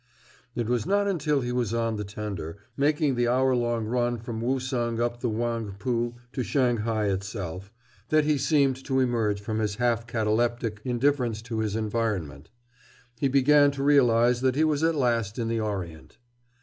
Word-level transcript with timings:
It 0.55 0.67
was 0.67 0.87
not 0.87 1.07
until 1.07 1.41
he 1.41 1.51
was 1.51 1.75
on 1.75 1.95
the 1.95 2.03
tender, 2.03 2.57
making 2.75 3.13
the 3.13 3.27
hour 3.27 3.55
long 3.55 3.85
run 3.85 4.17
from 4.17 4.41
Woosung 4.41 4.99
up 4.99 5.19
the 5.19 5.29
Whangpoo 5.29 6.13
to 6.33 6.41
Shanghai 6.41 7.05
itself, 7.05 7.71
that 8.09 8.25
he 8.25 8.39
seemed 8.39 8.83
to 8.85 8.99
emerge 8.99 9.39
from 9.39 9.59
his 9.59 9.75
half 9.75 10.07
cataleptic 10.07 10.81
indifference 10.83 11.43
to 11.43 11.59
his 11.59 11.75
environment. 11.75 12.49
He 13.19 13.27
began 13.27 13.69
to 13.73 13.83
realize 13.83 14.41
that 14.41 14.55
he 14.55 14.63
was 14.63 14.81
at 14.81 14.95
last 14.95 15.37
in 15.37 15.49
the 15.49 15.59
Orient. 15.59 16.17